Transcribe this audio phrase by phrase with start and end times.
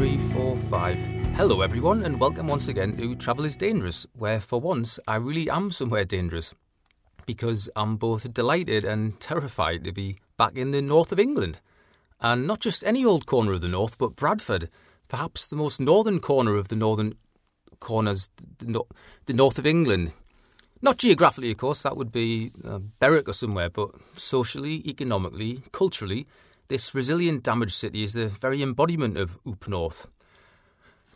[0.00, 0.96] Three, four, five.
[1.34, 5.50] Hello, everyone, and welcome once again to Travel is Dangerous, where for once I really
[5.50, 6.54] am somewhere dangerous.
[7.26, 11.60] Because I'm both delighted and terrified to be back in the north of England.
[12.18, 14.70] And not just any old corner of the north, but Bradford,
[15.08, 17.12] perhaps the most northern corner of the northern
[17.78, 20.12] corners, the north of England.
[20.80, 26.26] Not geographically, of course, that would be uh, Berwick or somewhere, but socially, economically, culturally,
[26.70, 30.06] this resilient, damaged city is the very embodiment of Oop North.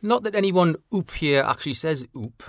[0.02, 2.42] Not that anyone Oop here actually says Oop.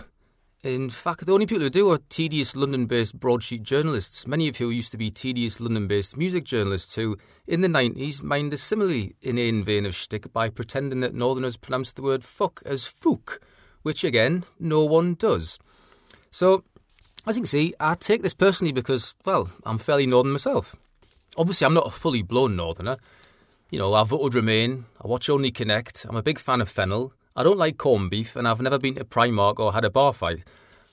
[0.64, 4.58] In fact, the only people who do are tedious London based broadsheet journalists, many of
[4.58, 8.58] who used to be tedious London based music journalists who, in the 90s, mined a
[8.58, 13.38] similarly inane vein of shtick by pretending that Northerners pronounced the word fuck as fook,
[13.84, 15.60] which again, no one does.
[16.32, 16.64] So,
[17.28, 20.76] as you can see, I take this personally because, well, I'm fairly northern myself.
[21.38, 22.98] Obviously, I'm not a fully blown northerner.
[23.70, 27.14] You know, I voted Remain, I watch Only Connect, I'm a big fan of Fennel,
[27.36, 30.14] I don't like corned beef, and I've never been to Primark or had a bar
[30.14, 30.44] fight.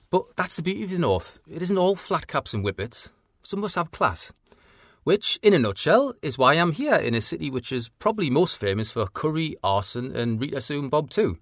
[0.09, 1.39] But that's the beauty of the North.
[1.49, 3.11] It isn't all flat caps and whippets.
[3.41, 4.33] Some of us have class.
[5.03, 8.57] Which, in a nutshell, is why I'm here in a city which is probably most
[8.57, 11.37] famous for curry, arson, and Rita Sue and Bob Too.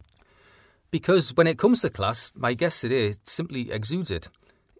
[0.92, 4.30] Because when it comes to class, my guest today simply exudes it.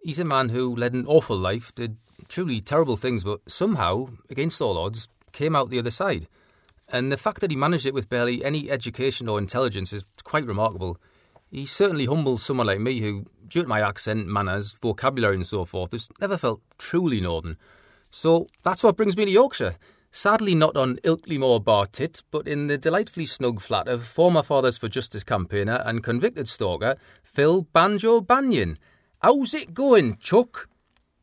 [0.02, 1.96] He's a man who led an awful life, did
[2.32, 6.26] truly terrible things, but somehow, against all odds, came out the other side.
[6.88, 10.46] And the fact that he managed it with barely any education or intelligence is quite
[10.46, 10.96] remarkable.
[11.50, 15.66] He certainly humbles someone like me who, due to my accent, manners, vocabulary, and so
[15.66, 17.58] forth, has never felt truly northern.
[18.10, 19.76] So that's what brings me to Yorkshire.
[20.10, 24.42] Sadly, not on Ilkley Moor Bar Tit, but in the delightfully snug flat of former
[24.42, 28.78] Fathers for Justice campaigner and convicted stalker Phil Banjo Banyan.
[29.20, 30.70] How's it going, Chuck?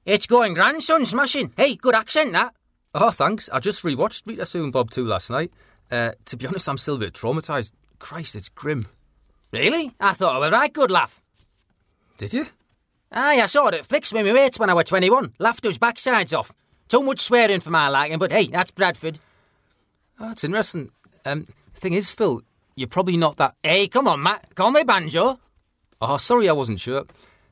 [0.10, 1.54] It's going grandson smashing.
[1.56, 2.56] Hey, good accent, that.
[2.96, 3.48] Oh, thanks.
[3.54, 5.52] I just rewatched Rita Sue and Bob Too last night.
[5.92, 7.74] Uh, to be honest, I'm still a bit traumatised.
[8.00, 8.88] Christ, it's grim.
[9.52, 9.94] Really?
[10.00, 11.22] I thought it was a right good laugh.
[12.18, 12.48] Did you?
[13.12, 15.36] Aye, I saw it at Flicks with my mates when I was 21.
[15.38, 16.52] Laughed those backsides off.
[16.88, 19.20] Too much swearing for my liking, but hey, that's Bradford.
[20.20, 20.90] Oh, it's interesting.
[21.24, 21.46] Um,
[21.76, 22.42] thing is, Phil,
[22.76, 23.54] you're probably not that.
[23.62, 24.56] Hey, come on, Matt.
[24.56, 25.40] Call me Banjo.
[26.02, 27.06] Oh, sorry, I wasn't sure.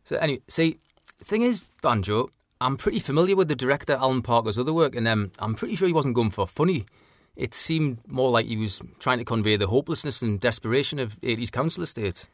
[0.05, 0.79] So, anyway, see,
[1.23, 5.31] thing is, Banjo, I'm pretty familiar with the director Alan Parker's other work, and um,
[5.39, 6.85] I'm pretty sure he wasn't going for funny.
[7.35, 11.51] It seemed more like he was trying to convey the hopelessness and desperation of 80s
[11.51, 12.27] council estates.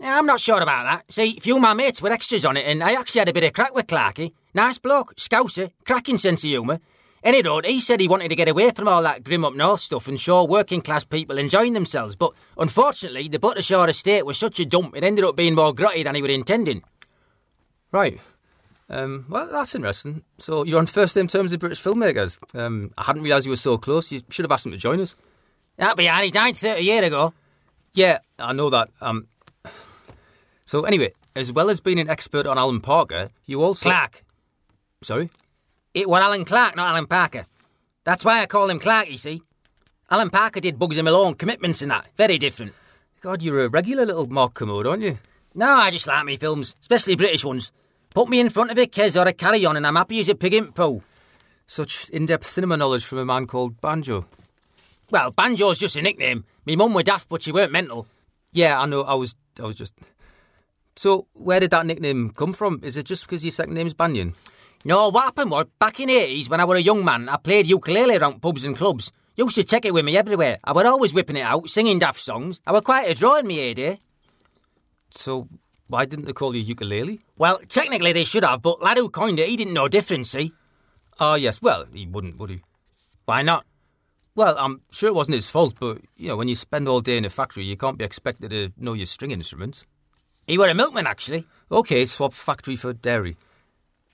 [0.00, 1.12] Yeah, I'm not sure about that.
[1.12, 3.34] See, a few of my mates were extras on it, and I actually had a
[3.34, 4.32] bit of crack with Clarky.
[4.54, 6.80] Nice bloke, scouser, cracking sense of humour.
[7.22, 10.08] Anyway, he said he wanted to get away from all that grim up north stuff
[10.08, 14.64] and show working class people enjoying themselves, but unfortunately, the Buttershaw estate was such a
[14.64, 16.82] dump, it ended up being more grotty than he was intending.
[17.92, 18.18] Right.
[18.90, 20.24] Um, well, that's interesting.
[20.38, 22.38] So you're on first name terms with British filmmakers.
[22.58, 24.10] Um, I hadn't realised you were so close.
[24.10, 25.16] You should have asked him to join us.
[25.76, 26.32] That'd be handy.
[26.32, 27.32] Died 30 years ago.
[27.94, 28.90] Yeah, I know that.
[29.00, 29.28] Um,
[30.64, 34.24] so anyway, as well as being an expert on Alan Parker, you also Clarke.
[35.02, 35.30] Sorry.
[35.94, 37.46] It was Alan Clarke, not Alan Parker.
[38.04, 39.42] That's why I call him Clarke, you see.
[40.10, 42.08] Alan Parker did Bugsy Malone, commitments and that.
[42.16, 42.74] Very different.
[43.20, 45.18] God, you're a regular little Mark Kermode, aren't you?
[45.54, 47.70] No, I just like me films, especially British ones.
[48.14, 50.28] Put me in front of a Kes or a Carry On and I'm happy as
[50.28, 51.02] a pig in poo.
[51.66, 54.26] Such in-depth cinema knowledge from a man called Banjo.
[55.10, 56.44] Well, Banjo's just a nickname.
[56.66, 58.08] Me mum were daft, but she weren't mental.
[58.52, 59.02] Yeah, I know.
[59.02, 59.94] I was, I was just.
[60.96, 62.80] So, where did that nickname come from?
[62.82, 64.34] Is it just because your second name's Banyan?
[64.84, 67.36] No, what happened was, back in the 80s, when I was a young man, I
[67.36, 69.12] played ukulele around pubs and clubs.
[69.36, 70.58] Used to take it with me everywhere.
[70.64, 72.60] I were always whipping it out, singing daft songs.
[72.66, 74.00] I were quite a draw in me heyday.
[75.10, 75.48] So,
[75.90, 77.20] why didn't they call you ukulele?
[77.36, 80.30] Well, technically they should have, but lad who coined it, he didn't know the difference,
[80.30, 80.52] see?
[81.18, 81.60] Ah, yes.
[81.60, 82.60] Well, he wouldn't, would he?
[83.26, 83.66] Why not?
[84.34, 87.16] Well, I'm sure it wasn't his fault, but you know, when you spend all day
[87.16, 89.84] in a factory, you can't be expected to know your string instruments.
[90.46, 91.46] He were a milkman, actually.
[91.70, 93.36] Okay, swap factory for dairy.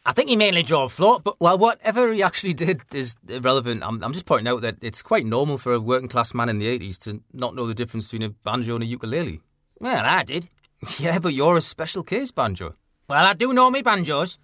[0.04, 3.82] I think he mainly drove float, but Well, whatever he actually did is irrelevant.
[3.82, 6.58] I'm, I'm just pointing out that it's quite normal for a working class man in
[6.58, 9.40] the 80s to not know the difference between a banjo and a ukulele.
[9.80, 10.48] well, I did.
[10.98, 12.74] Yeah, but you're a special case, banjo.
[13.08, 14.38] Well, I do know me banjos.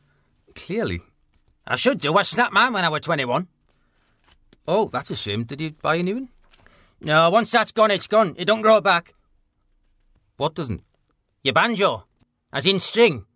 [0.54, 1.00] Clearly.
[1.66, 2.16] I should do.
[2.16, 3.48] I snapped mine when I was 21.
[4.66, 5.44] Oh, that's a shame.
[5.44, 6.28] Did you buy a new one?
[7.00, 8.34] No, once that's gone, it's gone.
[8.38, 9.14] It don't grow back.
[10.36, 10.82] What doesn't?
[11.42, 12.06] Your banjo.
[12.52, 13.26] As in string.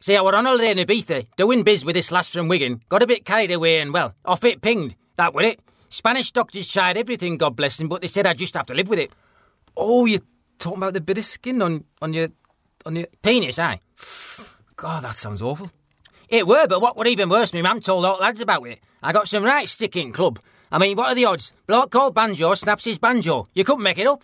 [0.00, 3.02] See, I were on holiday in Ibiza, doing biz with this lass from Wigan, got
[3.02, 4.96] a bit carried away and, well, off it pinged.
[5.16, 5.60] That were it.
[5.90, 8.88] Spanish doctors tried everything, God bless them, but they said I'd just have to live
[8.88, 9.12] with it.
[9.76, 10.20] Oh, you're
[10.60, 12.28] talking about the bit of skin on, on your
[12.86, 13.80] on your Penis, aye.
[14.76, 15.70] God, that sounds awful.
[16.28, 18.78] It were, but what were even worse, my mum told all lads about it.
[19.02, 20.38] I got some right sticking club.
[20.70, 21.52] I mean, what are the odds?
[21.66, 23.48] Bloke called Banjo snaps his banjo.
[23.54, 24.22] You couldn't make it up.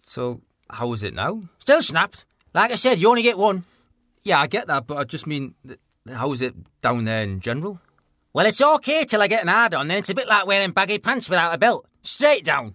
[0.00, 1.42] So, how is it now?
[1.60, 2.24] Still snapped.
[2.52, 3.64] Like I said, you only get one.
[4.24, 5.54] Yeah, I get that, but I just mean,
[6.12, 7.80] how is it down there in general?
[8.32, 10.72] Well, it's okay till I get an hard on, then it's a bit like wearing
[10.72, 11.86] baggy pants without a belt.
[12.02, 12.74] Straight down.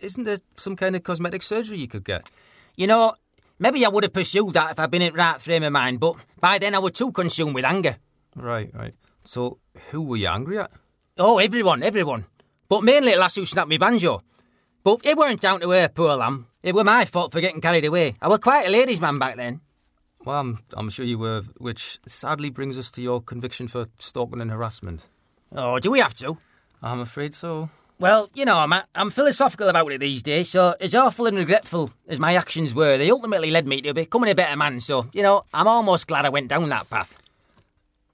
[0.00, 2.30] Isn't there some kind of cosmetic surgery you could get?
[2.76, 3.14] You know,
[3.58, 6.00] maybe I would have pursued that if I'd been in the right frame of mind,
[6.00, 7.96] but by then I was too consumed with anger.
[8.36, 8.94] Right, right.
[9.24, 9.58] So,
[9.90, 10.70] who were you angry at?
[11.18, 12.26] Oh, everyone, everyone.
[12.68, 14.22] But mainly the lass who snapped me banjo.
[14.84, 16.46] But it weren't down to her, poor lamb.
[16.62, 18.14] It were my fault for getting carried away.
[18.22, 19.60] I were quite a ladies' man back then.
[20.24, 24.40] Well, I'm, I'm sure you were, which sadly brings us to your conviction for stalking
[24.40, 25.08] and harassment.
[25.52, 26.38] Oh, do we have to?
[26.82, 27.70] I'm afraid so.
[28.00, 31.90] Well, you know, Matt, I'm philosophical about it these days, so as awful and regretful
[32.06, 35.22] as my actions were, they ultimately led me to becoming a better man, so, you
[35.22, 37.18] know, I'm almost glad I went down that path.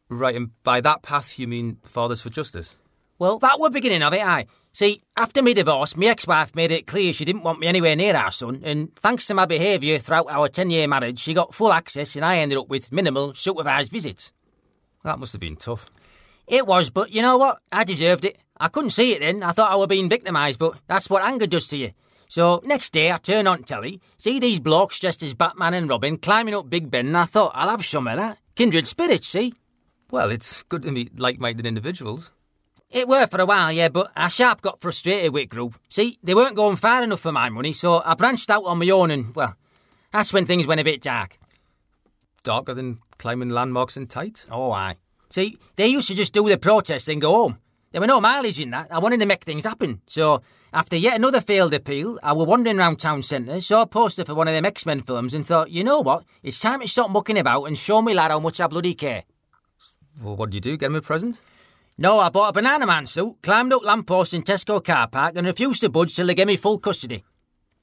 [0.08, 2.78] Right, and by that path you mean Fathers for Justice?
[3.18, 4.46] Well, that were beginning of it, aye.
[4.72, 8.16] See, after my divorce, my ex-wife made it clear she didn't want me anywhere near
[8.16, 12.16] our son, and thanks to my behaviour throughout our 10-year marriage, she got full access
[12.16, 14.32] and I ended up with minimal supervised visits.
[15.02, 15.84] That must have been tough.
[16.46, 17.58] It was, but you know what?
[17.70, 18.38] I deserved it.
[18.58, 19.42] I couldn't see it then.
[19.42, 21.92] I thought I were being victimised, but that's what anger does to you.
[22.28, 26.16] So next day I turn on telly, see these blokes dressed as Batman and Robin
[26.16, 28.38] climbing up Big Ben, and I thought I'll have some of that.
[28.54, 29.54] Kindred spirits, see?
[30.10, 32.30] Well, it's good to meet like-minded individuals.
[32.90, 35.78] It were for a while, yeah, but I sharp got frustrated with group.
[35.88, 38.88] See, they weren't going far enough for my money, so I branched out on my
[38.90, 39.56] own and, well,
[40.12, 41.38] that's when things went a bit dark.
[42.44, 44.46] Darker than climbing landmarks in tight?
[44.50, 44.96] Oh, aye.
[45.30, 47.58] See, they used to just do the protest and go home.
[47.94, 48.88] There were no mileage in that.
[48.90, 50.00] I wanted to make things happen.
[50.08, 50.42] So,
[50.72, 54.34] after yet another failed appeal, I were wandering round town centre, saw a poster for
[54.34, 56.24] one of them X-Men films and thought, you know what?
[56.42, 59.22] It's time to stop mucking about and show me lad how much I bloody care.
[60.20, 60.76] Well, what did you do?
[60.76, 61.38] Get him a present?
[61.96, 65.82] No, I bought a Bananaman suit, climbed up lampposts in Tesco car park and refused
[65.82, 67.22] to budge till they gave me full custody.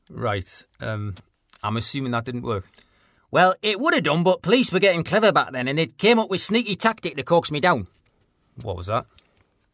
[0.09, 0.65] Right.
[0.81, 1.15] Um,
[1.63, 2.65] I'm assuming that didn't work.
[3.31, 6.19] Well, it would have done, but police were getting clever back then and they came
[6.19, 7.87] up with sneaky tactic to coax me down.
[8.61, 9.05] What was that?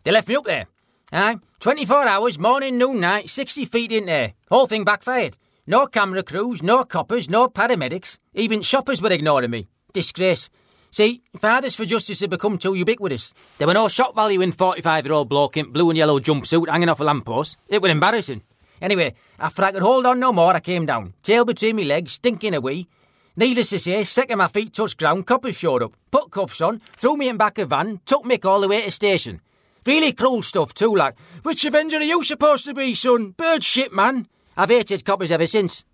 [0.03, 0.67] They left me up there.
[1.11, 4.33] Aye, 24 hours, morning, noon, night, 60 feet in there.
[4.49, 5.38] Whole thing backfired.
[5.65, 8.17] No camera crews, no coppers, no paramedics.
[8.33, 9.67] Even shoppers were ignoring me.
[9.94, 10.49] Disgrace.
[10.91, 13.33] See, Fathers for Justice had become too ubiquitous.
[13.57, 16.69] There were no shock value in 45 year old bloke in blue and yellow jumpsuit
[16.69, 17.57] hanging off a lamppost.
[17.67, 18.43] It was embarrassing.
[18.81, 22.13] Anyway, after I could hold on no more, I came down, tail between me legs,
[22.13, 22.88] stinking a wee.
[23.35, 27.17] Needless to say, second my feet touched ground, coppers showed up, put cuffs on, threw
[27.17, 29.41] me in back of van, took Mick all the way to station.
[29.88, 33.31] Really cruel stuff too, like, which Avenger are you supposed to be, son?
[33.31, 34.28] Bird shit, man.
[34.57, 35.86] I've hated coppers ever since.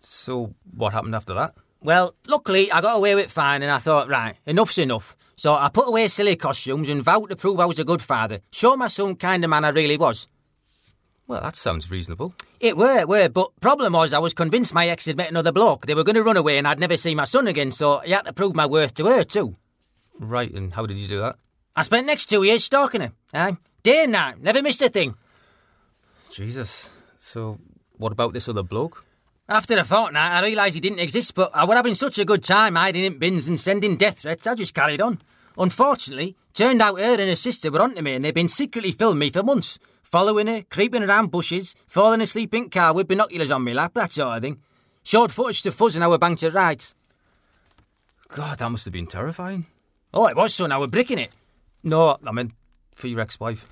[0.00, 1.54] So, what happened after that?
[1.80, 5.16] Well, luckily, I got away with fine, and I thought, right, enough's enough.
[5.36, 8.40] So I put away silly costumes and vowed to prove I was a good father,
[8.50, 10.26] show my son kind of man I really was.
[11.28, 12.34] Well, that sounds reasonable.
[12.58, 15.52] It were, it were, but problem was I was convinced my ex had met another
[15.52, 15.86] bloke.
[15.86, 18.08] They were going to run away and I'd never see my son again, so I
[18.08, 19.56] had to prove my worth to her too.
[20.18, 21.36] Right, and how did you do that?
[21.76, 23.12] I spent next two years stalking her.
[23.34, 25.14] Aye, day and night, never missed a thing.
[26.32, 26.88] Jesus.
[27.18, 27.58] So,
[27.98, 29.04] what about this other bloke?
[29.48, 32.42] After a fortnight, I realised he didn't exist, but I were having such a good
[32.42, 35.20] time hiding in bins and sending death threats, I just carried on.
[35.58, 39.20] Unfortunately, turned out her and her sister were onto me and they'd been secretly filming
[39.20, 43.64] me for months, following her, creeping around bushes, falling asleep in car with binoculars on
[43.64, 44.60] me lap, that sort of thing.
[45.02, 46.94] Showed footage to Fuzz and I were banked at rides.
[48.28, 49.66] God, that must have been terrifying.
[50.12, 51.32] Oh, it was, son, I were bricking it.
[51.86, 52.50] No, I meant
[52.96, 53.64] for your ex-wife.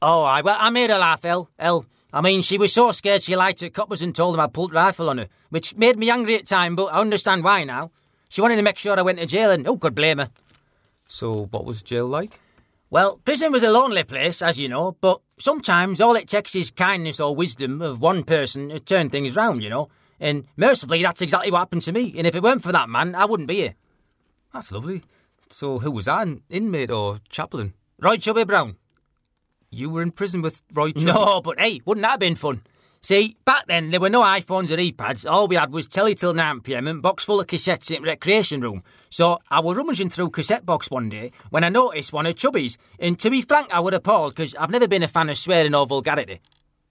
[0.00, 1.50] Oh, I, well, I made her laugh, El.
[1.58, 1.84] El.
[2.10, 4.72] I mean, she was so scared she lied to coppers and told them I pulled
[4.72, 7.90] rifle on her, which made me angry at time, but I understand why now.
[8.30, 10.30] She wanted to make sure I went to jail, and oh, who could blame her?
[11.06, 12.40] So, what was jail like?
[12.88, 16.70] Well, prison was a lonely place, as you know, but sometimes all it takes is
[16.70, 19.90] kindness or wisdom of one person to turn things round, you know.
[20.18, 22.14] And mercifully, that's exactly what happened to me.
[22.16, 23.74] And if it weren't for that man, I wouldn't be here.
[24.54, 25.02] That's lovely.
[25.52, 26.26] So, who was that?
[26.26, 27.74] An inmate or chaplain?
[28.00, 28.76] Roy Chubby Brown.
[29.70, 31.06] You were in prison with Roy Chubby?
[31.06, 32.62] No, but hey, wouldn't that have been fun?
[33.04, 35.28] See, back then there were no iPhones or iPads.
[35.28, 38.82] All we had was telly till 9pm and box full of cassettes in recreation room.
[39.10, 42.78] So I was rummaging through cassette box one day when I noticed one of Chubby's.
[43.00, 45.74] And to be frank, I was appalled because I've never been a fan of swearing
[45.74, 46.40] or vulgarity.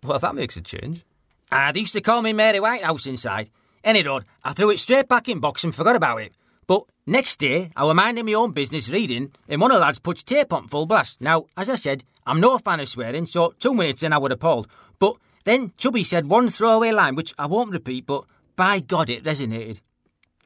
[0.03, 1.05] Well, if that makes a change.
[1.49, 3.49] Ah, they used to call me Mary Whitehouse inside.
[3.83, 6.33] Anyhow, I threw it straight back in box and forgot about it.
[7.11, 10.23] Next day, I was minding my own business reading, and one of the lads puts
[10.23, 11.19] tape on full blast.
[11.19, 14.31] Now, as I said, I'm no fan of swearing, so two minutes in I was
[14.31, 14.69] appalled.
[14.97, 18.23] But then Chubby said one throwaway line, which I won't repeat, but
[18.55, 19.81] by God, it resonated.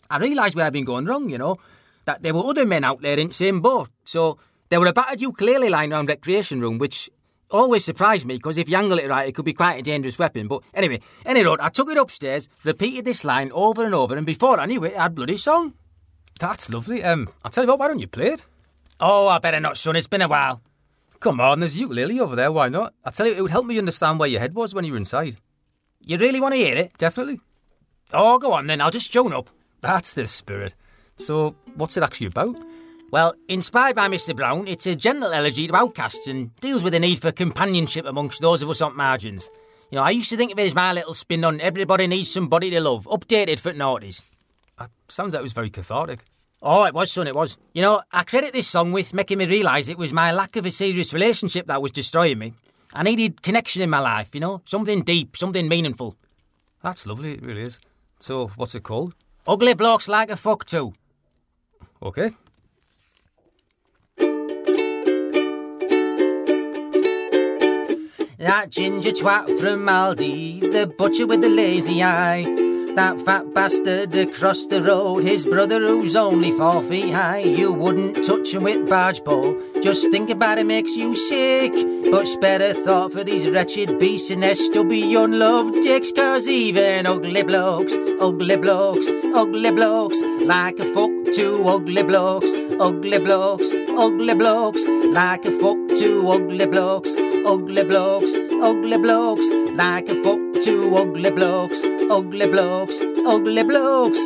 [0.10, 1.60] I realised where I'd been going wrong, you know,
[2.06, 3.90] that there were other men out there in the same boat.
[4.04, 7.12] So there were a battered ukulele lying around recreation room, which
[7.52, 10.18] always surprised me because if you angle it right, it could be quite a dangerous
[10.18, 10.48] weapon.
[10.48, 14.26] But anyway, any anyway, I took it upstairs, repeated this line over and over, and
[14.26, 15.76] before I knew it, I had bloody song.
[16.40, 17.04] That's lovely.
[17.04, 18.44] Um, I'll tell you what, why don't you play it?
[19.00, 19.96] Oh, I better not, son.
[19.96, 20.62] It's been a while.
[21.20, 22.52] Come on, there's ukulele over there.
[22.52, 22.94] Why not?
[23.04, 24.98] I'll tell you, it would help me understand where your head was when you were
[24.98, 25.38] inside.
[26.02, 26.98] You really want to hear it?
[26.98, 27.40] Definitely.
[28.14, 28.82] Oh, go on then.
[28.82, 29.50] I'll just join up.
[29.82, 30.76] That's the spirit.
[31.18, 32.60] So, what's it actually about?
[33.12, 34.36] Well, inspired by Mr.
[34.36, 38.42] Brown, it's a gentle elegy to outcasts and deals with the need for companionship amongst
[38.42, 39.50] those of us on margins.
[39.92, 42.32] You know, I used to think of it as my little spin on everybody needs
[42.32, 44.22] somebody to love, updated for noughties.
[45.08, 46.26] Sounds like it was very cathartic.
[46.62, 47.58] Oh, it was, son, it was.
[47.74, 50.66] You know, I credit this song with making me realise it was my lack of
[50.66, 52.54] a serious relationship that was destroying me.
[52.94, 56.16] I needed connection in my life, you know, something deep, something meaningful.
[56.82, 57.80] That's lovely, it really is.
[58.20, 59.16] So, what's it called?
[59.48, 60.94] Ugly blokes like a fuck too.
[62.02, 62.32] Okay.
[68.38, 72.65] That ginger twat from Aldi, the butcher with the lazy eye.
[72.96, 77.40] That fat bastard across the road, his brother who's only four feet high.
[77.40, 79.60] You wouldn't touch him with barge pole.
[79.84, 81.74] Just think about it makes you sick.
[82.10, 86.14] But spare a thought for these wretched beasts and their stubby unloved dicks.
[86.14, 93.20] Cause even ugly blokes, ugly blokes, ugly blokes, like a fuck to ugly blokes, ugly
[93.20, 97.14] blokes, ugly blokes, like a fuck to ugly blokes,
[97.46, 104.20] ugly blokes, ugly blokes, like a fuck to ugly blokes, ugly blokes, ugly blokes.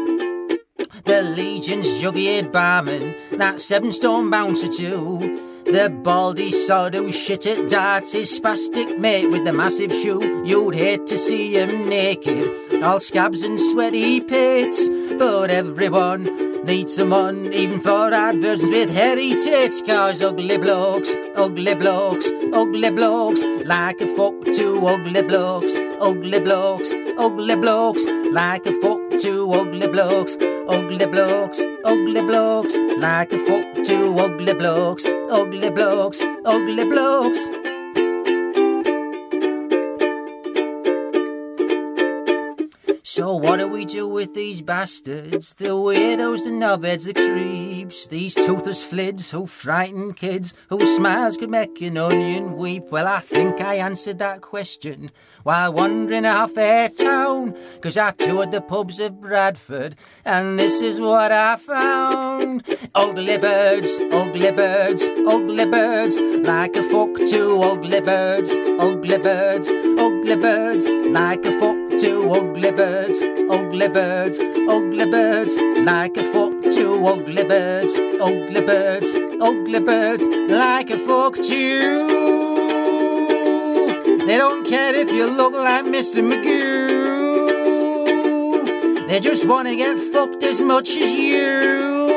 [1.04, 5.46] The Legion's juggy barman, that seven stone bouncer too.
[5.66, 10.44] The baldy sod who shit at darts, his spastic mate with the massive shoe.
[10.44, 14.90] You'd hate to see him naked, all scabs and sweaty pits.
[15.18, 19.82] But everyone needs someone, even for adverts with hairy tits.
[19.82, 26.92] Cause ugly blokes, ugly blokes, ugly blokes, like a fuck to ugly blokes, ugly blokes,
[27.20, 30.38] ugly blokes, like a fuck to ugly blokes,
[30.70, 37.59] ugly blokes, ugly blokes, like a fuck to ugly blokes, ugly blokes, ugly blokes.
[43.20, 45.54] So what do we do with these bastards?
[45.56, 51.50] The weirdos, the knobheads, the creeps, these toothless flids who frighten kids, whose smiles could
[51.50, 52.86] make an onion weep.
[52.92, 55.12] Well, I think I answered that question
[55.44, 61.02] while wandering our fair town, cause I toured the pubs of Bradford, and this is
[61.02, 62.64] what I found.
[62.96, 70.38] Ugly birds, ugly birds, ugly birds, like a fuck to ugly birds, ugly birds, ugly
[70.38, 77.06] birds, like a fuck to ugly birds, ugly birds, ugly birds, like a fuck to
[77.06, 82.08] ugly birds, ugly birds, ugly birds, like a fuck to.
[84.26, 86.24] They don't care if you look like Mr.
[86.24, 87.10] Magoo.
[89.08, 92.10] They just want to get fucked as much as you.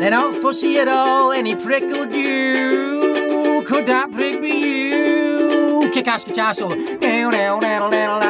[0.00, 3.62] They're not fussy at all, any prick will do.
[3.64, 5.90] Could that prick be you?
[5.92, 6.24] Kick ass.
[6.24, 6.54] Down,
[7.30, 8.27] do do do do do do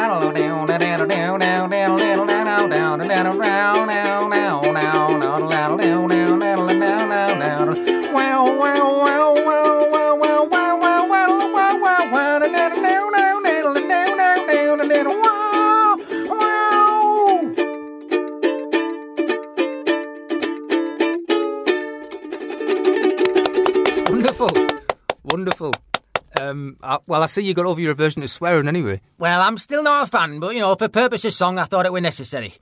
[27.09, 29.01] well, I see you got over your aversion to swearing anyway.
[29.19, 31.87] Well, I'm still not a fan, but you know, for purpose of song, I thought
[31.87, 32.55] it were necessary.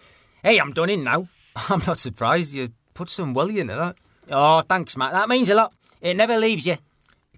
[0.42, 1.28] Hey, I'm done in now.
[1.68, 2.54] I'm not surprised.
[2.54, 3.96] You put some welly into that.
[4.30, 5.12] Oh, thanks, Matt.
[5.12, 5.74] That means a lot.
[6.00, 6.76] It never leaves you.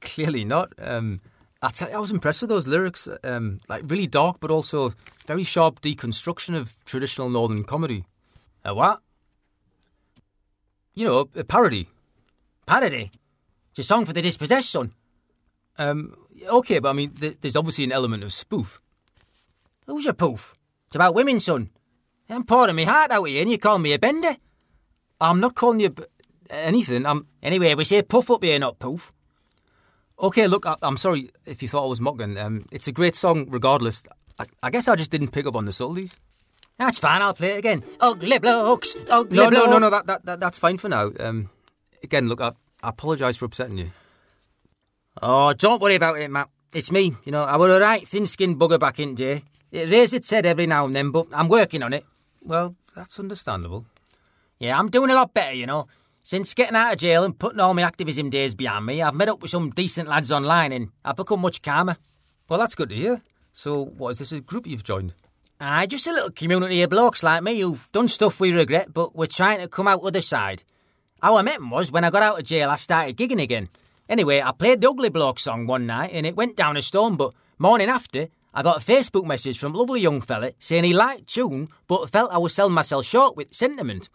[0.03, 0.75] Clearly not.
[0.79, 1.21] Um,
[1.63, 3.09] I, tell you, I was impressed with those lyrics.
[3.25, 4.93] Um, like really dark, but also
[5.27, 8.05] very sharp deconstruction of traditional northern comedy.
[8.67, 9.01] A what?
[10.95, 11.89] You know, a parody.
[12.67, 13.11] Parody?
[13.71, 14.93] It's a song for the dispossessed, son.
[15.79, 16.15] Um,
[16.47, 18.81] okay, but I mean, th- there's obviously an element of spoof.
[19.87, 20.55] Who's a poof?
[20.87, 21.71] It's about women, son.
[22.31, 24.37] I'm pouring my heart out here and you call me a bender.
[25.21, 26.05] I'm not calling you b-
[26.51, 27.07] anything.
[27.07, 29.13] I'm Anyway, we say puff up here, not poof.
[30.21, 30.47] okay.
[30.47, 32.37] Look, I, I'm sorry if you thought I was mocking.
[32.39, 34.05] Um, it's a great song, regardless.
[34.39, 36.17] I, I guess I just didn't pick up on the subtleties.
[36.79, 37.83] That's fine, I'll play it again.
[37.99, 39.91] Ugly blokes, ugly No, no, no, no.
[39.91, 41.11] That, that, that that's fine for now.
[41.19, 41.51] Um,
[42.05, 42.53] again, look, I,
[42.85, 43.91] I apologise for upsetting you.
[45.21, 46.49] Oh, don't worry about it, Matt.
[46.75, 47.17] It's me.
[47.25, 49.43] You know, I were a right thin-skinned bugger back in day.
[49.73, 52.05] It raised its head every now and then, but I'm working on it.
[52.43, 53.87] Well, that's understandable.
[54.59, 55.89] Yeah, I'm doing a lot better, you know.
[56.23, 59.29] Since getting out of jail and putting all my activism days behind me, I've met
[59.29, 61.97] up with some decent lads online and I've become much calmer.
[62.49, 63.23] Well, that's good to hear.
[63.53, 65.15] So, what is this a group you've joined?
[65.61, 69.17] Aye, just a little community of blokes like me who've done stuff we regret, but
[69.17, 70.63] we're trying to come out the other side.
[71.21, 73.69] How I met 'em was when I got out of jail, I started gigging again.
[74.09, 77.17] Anyway, I played the Ugly Bloke song one night and it went down a stone,
[77.17, 80.95] but morning after, I got a Facebook message from a lovely young fella saying he
[80.95, 84.09] liked tune, but felt I was selling myself short with sentiment.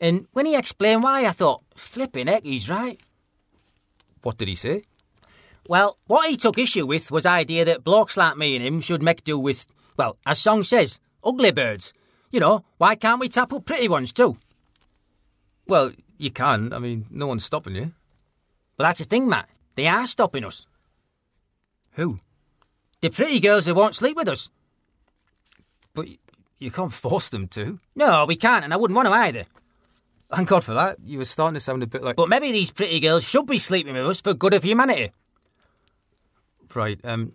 [0.00, 3.00] And when he explained why, I thought, flipping heck, he's right.
[4.22, 4.82] What did he say?
[5.68, 8.80] Well, what he took issue with was the idea that blokes like me and him
[8.80, 11.92] should make do with, well, as song says, ugly birds.
[12.32, 14.36] You know, why can't we tap up pretty ones too?
[15.66, 16.72] Well, you can.
[16.72, 17.92] I mean, no one's stopping you.
[18.76, 19.48] But that's the thing, Matt.
[19.74, 20.66] They are stopping us.
[21.92, 22.20] Who?
[23.00, 24.50] The pretty girls who won't sleep with us.
[25.94, 26.08] But
[26.58, 27.78] you can't force them to.
[27.94, 29.44] No, we can't, and I wouldn't want to either.
[30.32, 30.98] Thank God for that.
[31.04, 32.16] You were starting to sound a bit like.
[32.16, 35.12] But maybe these pretty girls should be sleeping with us for good of humanity.
[36.74, 37.32] Right, um.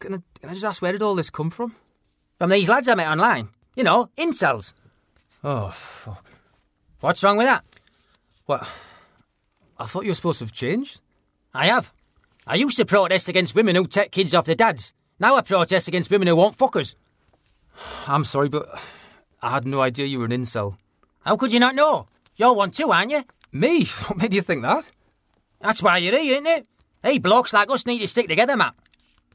[0.00, 1.76] Can I, can I just ask where did all this come from?
[2.38, 3.50] From these lads I met online.
[3.76, 4.72] You know, incels.
[5.44, 6.24] Oh, fuck.
[7.00, 7.64] What's wrong with that?
[8.46, 8.68] What?
[9.82, 11.00] I thought you were supposed to have changed.
[11.52, 11.92] I have.
[12.46, 14.92] I used to protest against women who take kids off their dads.
[15.18, 16.76] Now I protest against women who won't fuck.
[18.06, 18.80] I'm sorry, but
[19.42, 20.76] I had no idea you were an incel.
[21.24, 22.06] How could you not know?
[22.36, 23.24] You're one too, aren't you?
[23.50, 23.84] Me?
[24.06, 24.88] What made you think that?
[25.60, 26.66] That's why you're here, isn't it?
[27.02, 28.74] Hey, blokes like us need to stick together, Matt.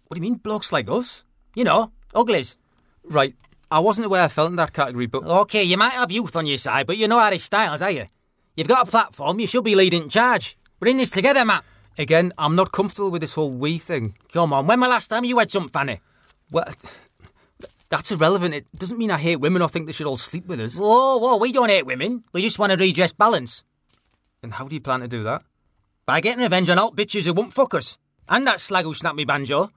[0.08, 1.26] What do you mean, blokes like us?
[1.56, 2.56] You know, uglies.
[3.04, 3.36] Right,
[3.70, 6.48] I wasn't aware I felt in that category, but Okay, you might have youth on
[6.48, 8.08] your side, but you know Harry Styles, are you?
[8.58, 10.58] You've got a platform, you should be leading charge.
[10.80, 11.64] We're in this together, Matt.
[11.96, 14.18] again, I'm not comfortable with this whole we thing.
[14.34, 16.02] Come on, when was the last time you had some fanny?
[16.52, 16.66] Well,
[17.90, 18.56] that's irrelevant.
[18.56, 20.76] It doesn't mean I hate women or think they should all sleep with us.
[20.76, 22.24] Whoa, whoa, we don't hate women.
[22.34, 23.64] We just want to redress balance.
[24.42, 25.44] And how do you plan to do that?
[26.08, 28.00] By getting revenge on all bitches who won't fuck us.
[28.28, 29.70] And that slag who snapped me banjo.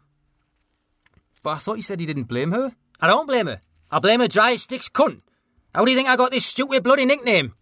[1.42, 2.72] But I thought you said he didn't blame her.
[2.98, 3.60] I don't blame her.
[3.90, 5.20] I blame her dry as sticks cunt.
[5.74, 7.54] How do you think I got this stupid bloody nickname?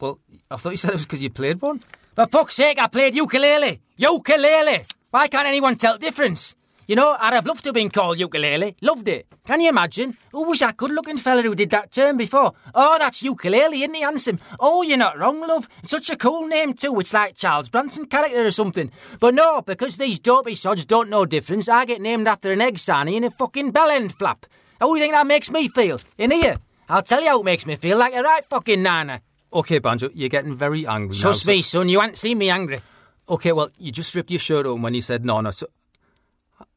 [0.00, 0.18] Well,
[0.50, 1.80] I thought you said it was because you played one.
[2.14, 3.80] For fuck's sake, I played ukulele.
[3.96, 4.86] Ukulele.
[5.10, 6.56] Why can't anyone tell the difference?
[6.86, 8.74] You know, I'd have loved to have been called ukulele.
[8.80, 9.26] Loved it.
[9.46, 10.16] Can you imagine?
[10.32, 12.52] Who was that good looking fella who did that term before?
[12.74, 14.40] Oh, that's ukulele, isn't he handsome?
[14.58, 15.68] Oh, you're not wrong, love.
[15.84, 16.98] Such a cool name too.
[16.98, 18.90] It's like Charles Bronson character or something.
[19.20, 22.76] But no, because these dopey sods don't know difference, I get named after an egg
[22.76, 24.46] sarnie in a fucking bell end flap.
[24.80, 26.00] How do you think that makes me feel?
[26.18, 26.56] In here?
[26.88, 29.20] I'll tell you how it makes me feel like a right fucking nana.
[29.52, 31.22] Okay, Banjo, you're getting very angry now.
[31.22, 32.80] Trust so- me, son, you ain't seen me angry.
[33.28, 35.50] Okay, well, you just ripped your shirt open when you said no, no.
[35.50, 35.66] So,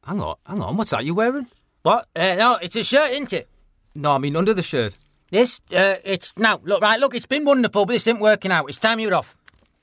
[0.06, 0.76] hang on, hang on.
[0.76, 1.46] What's that you're wearing?
[1.82, 2.08] What?
[2.14, 3.48] Uh, no, it's a shirt, isn't it?
[3.94, 4.96] No, I mean under the shirt.
[5.30, 6.60] This, uh, it's now.
[6.62, 8.68] Look, right, look, it's been wonderful, but this isn't working out.
[8.68, 9.36] It's time you're off.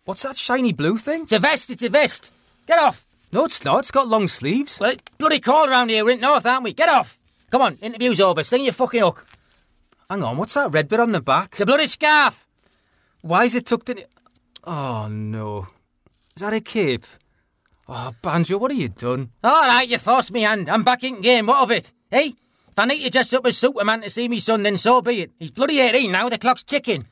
[0.06, 1.24] What's that shiny blue thing?
[1.24, 1.70] It's a vest.
[1.70, 2.32] It's a vest.
[2.68, 3.06] Get off.
[3.34, 3.80] No, it's not.
[3.80, 4.80] It's got long sleeves.
[4.80, 6.04] Well, it's bloody cold around here.
[6.04, 6.74] We're in north, aren't we?
[6.74, 7.20] Get off.
[7.50, 8.44] Come on, interview's over.
[8.44, 9.26] Sling your fucking hook.
[10.10, 11.50] Hang on, what's that red bit on the back?
[11.52, 12.48] It's a bloody scarf.
[13.22, 14.04] Why is it tucked in?
[14.64, 15.68] Oh no,
[16.36, 17.06] is that a cape?
[17.88, 19.32] Oh, Banjo, what have you done?
[19.44, 20.70] All right, you forced me hand.
[20.70, 21.48] I'm back in game.
[21.48, 21.92] What of it?
[22.10, 22.36] Hey,
[22.70, 25.22] if I need to dress up as Superman to see me son, then so be
[25.22, 25.32] it.
[25.40, 26.30] He's bloody 18 now.
[26.30, 27.06] The clock's ticking.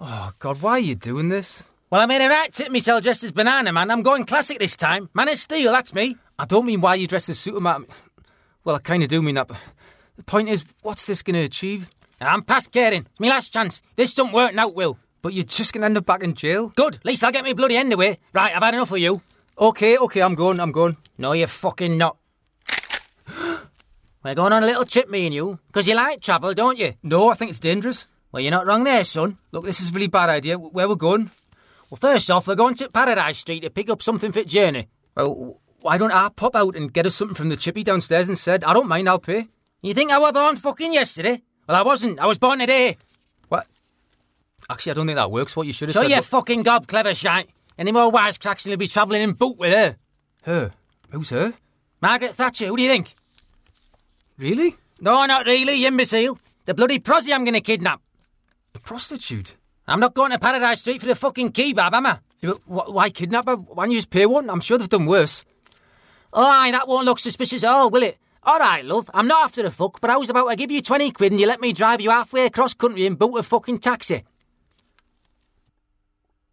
[0.00, 1.68] Oh God, why are you doing this?
[1.90, 3.90] Well, I made a right tip myself dressed as Bananaman.
[3.90, 5.08] I'm going classic this time.
[5.14, 6.16] Man of Steel, that's me.
[6.38, 7.86] I don't mean why you dress as Superman.
[8.62, 9.48] Well, I kind of do mean that.
[9.48, 9.56] But
[10.16, 11.90] the point is, what's this going to achieve?
[12.20, 13.06] I'm past caring.
[13.10, 13.80] It's my last chance.
[13.96, 14.98] This don't work out, Will.
[15.22, 16.72] But you're just going to end up back in jail.
[16.76, 16.96] Good.
[16.96, 18.18] At least I'll get me bloody end away.
[18.32, 19.20] Right, I've had enough of you.
[19.58, 20.60] Okay, okay, I'm going.
[20.60, 20.96] I'm going.
[21.16, 22.16] No, you're fucking not.
[24.24, 25.58] We're going on a little trip, me and you.
[25.66, 26.94] Because you like travel, don't you?
[27.02, 28.06] No, I think it's dangerous.
[28.30, 29.38] Well, you're not wrong there, son.
[29.52, 30.58] Look, this is a really bad idea.
[30.58, 31.30] Where we're going?
[31.90, 34.88] Well, first off, we're going to Paradise Street to pick up something for Journey.
[35.16, 38.62] Well, why don't I pop out and get us something from the chippy downstairs instead?
[38.64, 39.08] I don't mind.
[39.08, 39.48] I'll pay.
[39.82, 41.42] You think I was born fucking yesterday?
[41.66, 42.18] Well, I wasn't.
[42.18, 42.98] I was born today.
[44.70, 45.56] Actually, I don't think that works.
[45.56, 46.10] What you should have So said.
[46.10, 47.48] you but- fucking gob clever shite.
[47.78, 49.96] Any more wisecracks and you'll be travelling in boot with her.
[50.44, 50.72] her.
[51.10, 51.54] Who's her?
[52.02, 53.14] Margaret Thatcher, who do you think?
[54.36, 54.76] Really?
[55.00, 56.38] No, not really, you imbecile.
[56.66, 58.00] The bloody prosy I'm going to kidnap.
[58.74, 59.56] A prostitute?
[59.86, 62.18] I'm not going to Paradise Street for the fucking kebab, am I?
[62.40, 63.56] Yeah, but wh- Why kidnap her?
[63.56, 64.50] Why don't you just pay one?
[64.50, 65.44] I'm sure they've done worse.
[66.32, 68.18] Oh, aye, that won't look suspicious at all, will it?
[68.42, 70.80] All right, love, I'm not after the fuck, but I was about to give you
[70.82, 73.78] 20 quid and you let me drive you halfway across country and boot a fucking
[73.78, 74.22] taxi.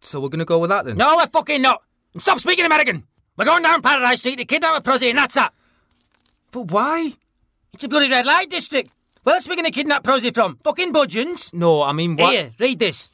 [0.00, 0.96] So we're going to go with that then?
[0.96, 1.82] No, we're fucking not.
[2.12, 3.04] And stop speaking American.
[3.36, 5.52] We're going down Paradise Street to kidnap a prosy and that's that.
[6.52, 7.12] But why?
[7.72, 8.90] It's a bloody red light district.
[9.22, 10.56] Where else are we going to kidnap prosy from?
[10.62, 11.52] Fucking Budgens?
[11.52, 12.32] No, I mean, what?
[12.32, 13.08] Here, read this.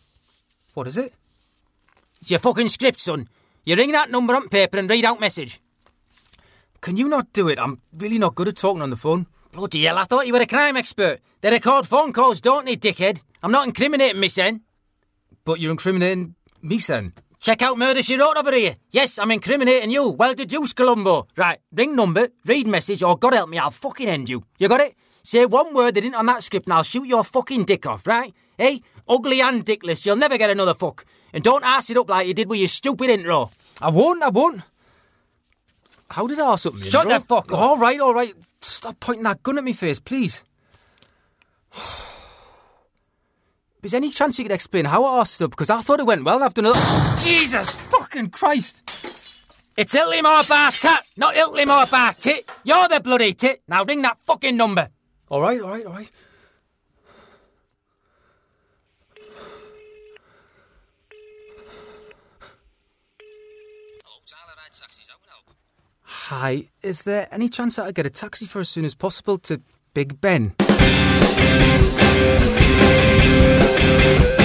[0.75, 1.13] What is it?
[2.21, 3.29] It's your fucking script, son.
[3.65, 5.61] You ring that number on paper and read out message.
[6.81, 7.59] Can you not do it?
[7.59, 9.27] I'm really not good at talking on the phone.
[9.53, 11.21] Bloody hell, I thought you were a crime expert.
[11.41, 13.23] They record phone calls, don't they, dickhead?
[13.43, 14.63] I'm not incriminating me, sen.
[15.45, 17.13] But you're incriminating me, sen.
[17.41, 18.77] Check out Murder She Wrote over here.
[18.91, 20.11] Yes, I'm incriminating you.
[20.11, 21.27] Well deduced, Columbo.
[21.37, 24.45] Right, ring number, read message, or God help me, I'll fucking end you.
[24.59, 24.95] You got it?
[25.25, 28.07] Say one word that isn't on that script and I'll shoot your fucking dick off,
[28.07, 28.33] right?
[28.57, 31.05] Hey, ugly and dickless, you'll never get another fuck.
[31.33, 33.51] And don't ass it up like you did with your stupid intro.
[33.81, 34.63] I won't, I won't.
[36.11, 36.77] How did I ask up?
[36.79, 37.59] Shut the fuck up.
[37.59, 38.35] All right, all right.
[38.61, 40.45] Stop pointing that gun at me face, please.
[43.83, 45.51] Is any chance you could explain how I asked up?
[45.51, 46.77] Because I thought it went well and I've done it.
[47.21, 48.83] Jesus fucking Christ!
[49.77, 52.49] It's Ilkley Moor Baht 'at, not Ilkley Moor Bar Tit.
[52.63, 53.63] You're the bloody tit.
[53.67, 54.89] Now ring that fucking number.
[55.29, 56.09] All right, all right, all right.
[66.05, 69.39] Hi, is there any chance that I get a taxi for as soon as possible
[69.39, 69.61] to
[69.93, 70.55] Big Ben?
[74.05, 74.43] Thank